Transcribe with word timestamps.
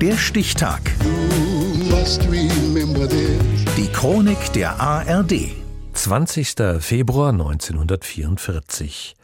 Der 0.00 0.16
Stichtag. 0.16 0.80
Die 3.76 3.88
Chronik 3.92 4.52
der 4.52 4.80
ARD. 4.80 5.50
20. 5.92 6.54
Februar 6.78 7.32
1944. 7.32 9.16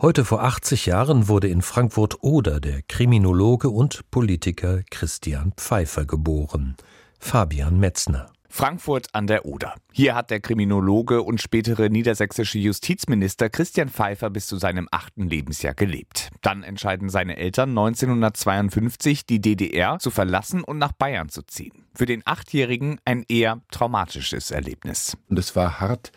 Heute 0.00 0.24
vor 0.24 0.44
80 0.44 0.86
Jahren 0.86 1.26
wurde 1.26 1.48
in 1.48 1.62
Frankfurt-Oder 1.62 2.60
der 2.60 2.82
Kriminologe 2.82 3.70
und 3.70 4.08
Politiker 4.12 4.84
Christian 4.88 5.52
Pfeiffer 5.56 6.04
geboren. 6.04 6.76
Fabian 7.18 7.80
Metzner. 7.80 8.30
Frankfurt 8.52 9.14
an 9.14 9.28
der 9.28 9.46
Oder. 9.46 9.76
Hier 9.92 10.16
hat 10.16 10.30
der 10.30 10.40
Kriminologe 10.40 11.22
und 11.22 11.40
spätere 11.40 11.88
niedersächsische 11.88 12.58
Justizminister 12.58 13.48
Christian 13.48 13.88
Pfeiffer 13.88 14.28
bis 14.28 14.48
zu 14.48 14.56
seinem 14.56 14.88
achten 14.90 15.30
Lebensjahr 15.30 15.72
gelebt. 15.72 16.30
Dann 16.42 16.64
entscheiden 16.64 17.08
seine 17.10 17.36
Eltern 17.36 17.70
1952, 17.70 19.24
die 19.24 19.40
DDR 19.40 20.00
zu 20.00 20.10
verlassen 20.10 20.64
und 20.64 20.78
nach 20.78 20.92
Bayern 20.92 21.28
zu 21.28 21.42
ziehen. 21.42 21.84
Für 21.94 22.06
den 22.06 22.22
Achtjährigen 22.24 22.98
ein 23.04 23.24
eher 23.28 23.60
traumatisches 23.70 24.50
Erlebnis. 24.50 25.16
Und 25.28 25.38
es 25.38 25.54
war 25.54 25.80
hart, 25.80 26.10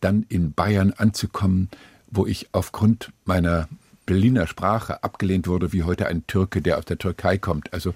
dann 0.00 0.24
in 0.28 0.52
Bayern 0.52 0.92
anzukommen, 0.92 1.70
wo 2.10 2.26
ich 2.26 2.48
aufgrund 2.52 3.12
meiner 3.24 3.66
Berliner 4.04 4.46
Sprache 4.46 5.02
abgelehnt 5.02 5.48
wurde, 5.48 5.72
wie 5.72 5.82
heute 5.82 6.06
ein 6.06 6.26
Türke, 6.26 6.62
der 6.62 6.78
aus 6.78 6.84
der 6.84 6.98
Türkei 6.98 7.38
kommt. 7.38 7.72
Also 7.72 7.94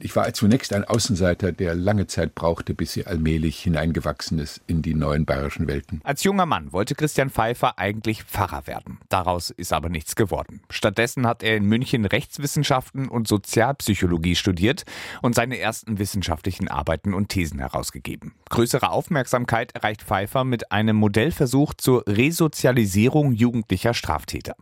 ich 0.00 0.14
war 0.14 0.32
zunächst 0.32 0.72
ein 0.72 0.84
Außenseiter, 0.84 1.52
der 1.52 1.74
lange 1.74 2.06
Zeit 2.06 2.34
brauchte, 2.34 2.74
bis 2.74 2.92
sie 2.92 3.06
allmählich 3.06 3.60
hineingewachsen 3.60 4.38
ist 4.38 4.60
in 4.66 4.82
die 4.82 4.94
neuen 4.94 5.24
bayerischen 5.24 5.66
Welten. 5.66 6.00
Als 6.04 6.22
junger 6.22 6.46
Mann 6.46 6.72
wollte 6.72 6.94
Christian 6.94 7.30
Pfeiffer 7.30 7.78
eigentlich 7.78 8.22
Pfarrer 8.24 8.66
werden. 8.66 8.98
Daraus 9.08 9.50
ist 9.50 9.72
aber 9.72 9.88
nichts 9.88 10.14
geworden. 10.14 10.60
Stattdessen 10.70 11.26
hat 11.26 11.42
er 11.42 11.56
in 11.56 11.64
München 11.64 12.04
Rechtswissenschaften 12.04 13.08
und 13.08 13.26
Sozialpsychologie 13.26 14.36
studiert 14.36 14.84
und 15.20 15.34
seine 15.34 15.58
ersten 15.58 15.98
wissenschaftlichen 15.98 16.68
Arbeiten 16.68 17.14
und 17.14 17.28
Thesen 17.28 17.58
herausgegeben. 17.58 18.34
Größere 18.50 18.90
Aufmerksamkeit 18.90 19.74
erreicht 19.74 20.02
Pfeiffer 20.02 20.44
mit 20.44 20.70
einem 20.70 20.96
Modellversuch 20.96 21.74
zur 21.74 22.04
Resozialisierung 22.06 23.32
jugendlicher 23.32 23.94
Straftäter. 23.94 24.54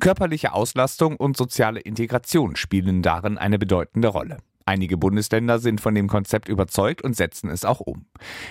Körperliche 0.00 0.52
Auslastung 0.52 1.16
und 1.16 1.36
soziale 1.36 1.80
Integration 1.80 2.56
spielen 2.56 3.02
darin 3.02 3.38
eine 3.38 3.58
bedeutende 3.58 4.08
Rolle. 4.08 4.38
Einige 4.66 4.96
Bundesländer 4.96 5.58
sind 5.58 5.80
von 5.80 5.94
dem 5.94 6.08
Konzept 6.08 6.48
überzeugt 6.48 7.02
und 7.02 7.16
setzen 7.16 7.50
es 7.50 7.64
auch 7.64 7.80
um. 7.80 8.06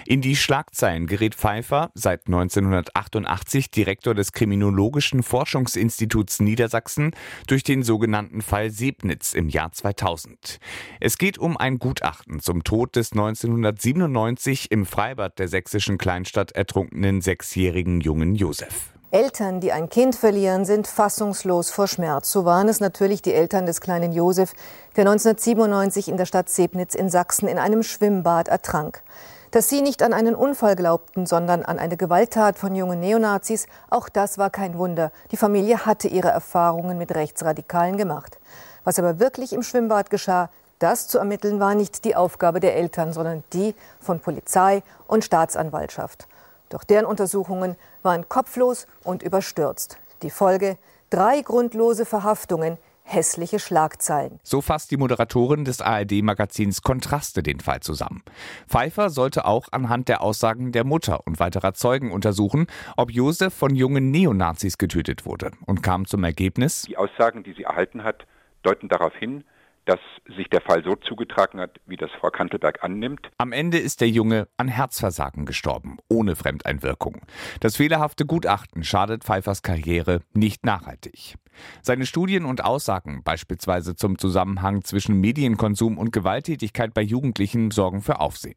In 0.06 0.22
die 0.22 0.36
Schlagzeilen 0.36 1.08
gerät 1.08 1.36
Pfeiffer, 1.36 1.92
seit 1.94 2.28
1988 2.28 3.72
Direktor 3.72 4.14
des 4.14 4.32
Kriminologischen 4.32 5.24
Forschungsinstituts 5.24 6.40
Niedersachsen, 6.40 7.12
durch 7.48 7.64
den 7.64 7.84
sogenannten 7.84 8.42
Fall 8.42 8.70
Sebnitz 8.70 9.34
im 9.34 9.50
Jahr 9.50 9.72
2000. 9.72 10.60
Es 11.00 11.18
geht 11.18 11.38
um 11.38 11.58
ein 11.58 11.80
Gutachten 11.80 12.40
zum 12.40 12.64
Tod 12.64 12.96
des 12.96 13.12
1997 13.12 14.72
im 14.72 14.86
Freibad 14.86 15.40
der 15.40 15.48
sächsischen 15.48 15.98
Kleinstadt 15.98 16.52
ertrunkenen 16.52 17.22
sechsjährigen 17.22 18.02
jungen 18.02 18.36
Josef. 18.36 18.94
Eltern, 19.14 19.60
die 19.60 19.74
ein 19.74 19.90
Kind 19.90 20.16
verlieren, 20.16 20.64
sind 20.64 20.88
fassungslos 20.88 21.70
vor 21.70 21.90
Schmerz. 21.90 22.32
So 22.32 22.46
waren 22.46 22.70
es 22.70 22.80
natürlich 22.80 23.22
die 23.22 23.34
Eltern 23.34 23.66
des 23.66 23.82
kleinen 23.82 24.14
Josef, 24.14 24.54
der 24.96 25.02
1997 25.02 26.08
in 26.08 26.16
der 26.16 26.26
Stadt 26.26 26.48
Sebnitz 26.48 26.96
in 26.96 27.10
Sachsen 27.10 27.50
in 27.50 27.60
einem 27.60 27.84
Schwimmbad 27.84 28.48
ertrank. 28.48 29.04
Dass 29.52 29.68
sie 29.68 29.82
nicht 29.82 30.02
an 30.02 30.14
einen 30.14 30.34
Unfall 30.34 30.78
glaubten, 30.78 31.26
sondern 31.26 31.64
an 31.64 31.78
eine 31.78 31.98
Gewalttat 31.98 32.58
von 32.58 32.74
jungen 32.74 33.02
Neonazis, 33.02 33.68
auch 33.90 34.08
das 34.08 34.38
war 34.38 34.50
kein 34.50 34.78
Wunder. 34.78 35.12
Die 35.32 35.38
Familie 35.38 35.86
hatte 35.86 36.08
ihre 36.08 36.30
Erfahrungen 36.30 36.98
mit 36.98 37.14
Rechtsradikalen 37.14 37.98
gemacht. 37.98 38.40
Was 38.86 38.98
aber 38.98 39.20
wirklich 39.20 39.52
im 39.52 39.62
Schwimmbad 39.62 40.10
geschah, 40.10 40.50
das 40.80 41.10
zu 41.10 41.18
ermitteln 41.18 41.60
war 41.60 41.76
nicht 41.76 42.06
die 42.06 42.16
Aufgabe 42.16 42.62
der 42.62 42.78
Eltern, 42.78 43.12
sondern 43.12 43.44
die 43.52 43.76
von 44.00 44.22
Polizei 44.22 44.84
und 45.06 45.26
Staatsanwaltschaft. 45.26 46.30
Doch 46.72 46.84
deren 46.84 47.06
Untersuchungen 47.06 47.76
waren 48.02 48.28
kopflos 48.28 48.88
und 49.04 49.22
überstürzt. 49.22 49.98
Die 50.24 50.32
Folge 50.32 50.78
drei 51.10 51.42
grundlose 51.42 52.06
Verhaftungen, 52.06 52.78
hässliche 53.04 53.60
Schlagzeilen. 53.60 54.40
So 54.44 54.62
fasst 54.62 54.92
die 54.92 54.98
Moderatorin 54.98 55.66
des 55.66 55.82
ARD-Magazins 55.82 56.82
Kontraste 56.82 57.44
den 57.44 57.60
Fall 57.60 57.82
zusammen. 57.82 58.24
Pfeiffer 58.68 59.10
sollte 59.10 59.46
auch 59.46 59.68
anhand 59.72 60.08
der 60.08 60.22
Aussagen 60.22 60.72
der 60.72 60.86
Mutter 60.86 61.26
und 61.26 61.40
weiterer 61.40 61.74
Zeugen 61.74 62.12
untersuchen, 62.12 62.68
ob 62.96 63.12
Josef 63.12 63.54
von 63.54 63.76
jungen 63.76 64.12
Neonazis 64.12 64.78
getötet 64.78 65.26
wurde 65.26 65.52
und 65.66 65.84
kam 65.84 66.06
zum 66.06 66.24
Ergebnis. 66.24 66.84
Die 66.84 66.98
Aussagen, 66.98 67.44
die 67.44 67.54
sie 67.54 67.64
erhalten 67.64 68.04
hat, 68.04 68.26
deuten 68.64 68.88
darauf 68.88 69.14
hin, 69.16 69.44
dass 69.86 70.00
sich 70.36 70.50
der 70.50 70.62
Fall 70.62 70.84
so 70.84 70.96
zugetragen 70.96 71.60
hat, 71.60 71.80
wie 71.86 71.98
das 71.98 72.12
Frau 72.20 72.30
Kantelberg 72.30 72.84
annimmt. 72.84 73.30
Am 73.38 73.52
Ende 73.52 73.78
ist 73.80 74.02
der 74.02 74.10
Junge 74.10 74.48
an 74.58 74.68
Herzversagen 74.68 75.46
gestorben, 75.46 75.98
ohne 76.08 76.36
Fremdeinwirkung. 76.36 77.22
Das 77.60 77.78
fehlerhafte 77.78 78.26
Gutachten 78.26 78.84
schadet 78.84 79.24
Pfeiffers 79.24 79.62
Karriere 79.62 80.22
nicht 80.34 80.66
nachhaltig. 80.66 81.36
Seine 81.82 82.06
Studien 82.06 82.46
und 82.46 82.64
Aussagen, 82.64 83.24
beispielsweise 83.24 83.96
zum 83.96 84.18
Zusammenhang 84.18 84.84
zwischen 84.84 85.20
Medienkonsum 85.20 85.98
und 85.98 86.12
Gewalttätigkeit 86.12 86.94
bei 86.94 87.02
Jugendlichen, 87.02 87.72
sorgen 87.72 88.02
für 88.02 88.20
Aufsehen. 88.20 88.56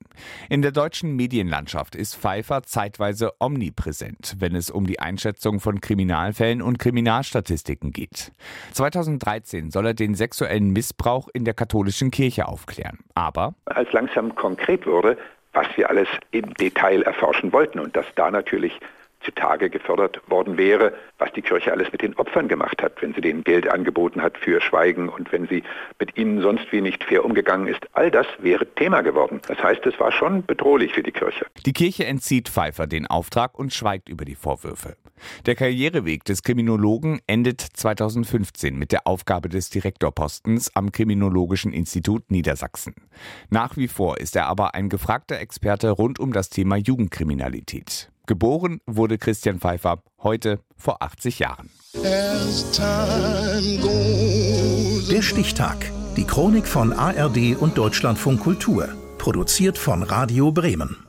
In 0.48 0.62
der 0.62 0.72
deutschen 0.72 1.16
Medienlandschaft 1.16 1.96
ist 1.96 2.16
Pfeiffer 2.16 2.62
zeitweise 2.62 3.32
omnipräsent, 3.40 4.36
wenn 4.38 4.54
es 4.54 4.70
um 4.70 4.86
die 4.86 5.00
Einschätzung 5.00 5.60
von 5.60 5.80
Kriminalfällen 5.80 6.62
und 6.62 6.78
Kriminalstatistiken 6.78 7.92
geht. 7.92 8.32
2013 8.72 9.70
soll 9.70 9.86
er 9.86 9.94
den 9.94 10.14
sexuellen 10.14 10.70
Missbrauch 10.70 11.13
in 11.32 11.44
der 11.44 11.54
katholischen 11.54 12.10
Kirche 12.10 12.46
aufklären. 12.48 12.98
Aber 13.14 13.54
als 13.66 13.92
langsam 13.92 14.34
konkret 14.34 14.86
wurde, 14.86 15.16
was 15.52 15.66
wir 15.76 15.88
alles 15.88 16.08
im 16.32 16.52
Detail 16.54 17.02
erforschen 17.02 17.52
wollten 17.52 17.78
und 17.78 17.96
dass 17.96 18.06
da 18.16 18.30
natürlich 18.30 18.78
zutage 19.24 19.70
gefördert 19.70 20.20
worden 20.28 20.56
wäre, 20.56 20.94
was 21.18 21.32
die 21.32 21.42
Kirche 21.42 21.72
alles 21.72 21.90
mit 21.92 22.02
den 22.02 22.14
Opfern 22.16 22.48
gemacht 22.48 22.82
hat, 22.82 23.00
wenn 23.02 23.14
sie 23.14 23.20
denen 23.20 23.44
Geld 23.44 23.68
angeboten 23.68 24.22
hat 24.22 24.38
für 24.38 24.60
Schweigen 24.60 25.08
und 25.08 25.32
wenn 25.32 25.48
sie 25.48 25.62
mit 25.98 26.16
ihnen 26.16 26.40
sonst 26.40 26.70
wie 26.70 26.80
nicht 26.80 27.04
fair 27.04 27.24
umgegangen 27.24 27.66
ist. 27.66 27.86
All 27.92 28.10
das 28.10 28.26
wäre 28.38 28.66
Thema 28.74 29.02
geworden. 29.02 29.40
Das 29.48 29.62
heißt, 29.62 29.84
es 29.86 29.98
war 29.98 30.12
schon 30.12 30.44
bedrohlich 30.44 30.92
für 30.94 31.02
die 31.02 31.12
Kirche. 31.12 31.46
Die 31.66 31.72
Kirche 31.72 32.04
entzieht 32.06 32.48
Pfeiffer 32.48 32.86
den 32.86 33.06
Auftrag 33.06 33.58
und 33.58 33.72
schweigt 33.72 34.08
über 34.08 34.24
die 34.24 34.34
Vorwürfe. 34.34 34.96
Der 35.46 35.54
Karriereweg 35.54 36.24
des 36.24 36.42
Kriminologen 36.42 37.20
endet 37.26 37.60
2015 37.60 38.76
mit 38.76 38.92
der 38.92 39.06
Aufgabe 39.06 39.48
des 39.48 39.70
Direktorpostens 39.70 40.74
am 40.74 40.92
Kriminologischen 40.92 41.72
Institut 41.72 42.30
Niedersachsen. 42.30 42.94
Nach 43.50 43.76
wie 43.76 43.88
vor 43.88 44.18
ist 44.18 44.36
er 44.36 44.46
aber 44.46 44.74
ein 44.74 44.88
gefragter 44.88 45.38
Experte 45.38 45.90
rund 45.90 46.18
um 46.18 46.32
das 46.32 46.50
Thema 46.50 46.76
Jugendkriminalität. 46.76 48.10
Geboren 48.26 48.80
wurde 48.86 49.18
Christian 49.18 49.60
Pfeiffer 49.60 50.02
heute 50.22 50.60
vor 50.76 51.02
80 51.02 51.40
Jahren. 51.40 51.68
Der 55.10 55.22
Stichtag. 55.22 55.92
Die 56.16 56.24
Chronik 56.24 56.66
von 56.66 56.94
ARD 56.94 57.56
und 57.58 57.76
Deutschlandfunk 57.76 58.40
Kultur. 58.40 58.88
Produziert 59.18 59.76
von 59.76 60.02
Radio 60.02 60.52
Bremen. 60.52 61.03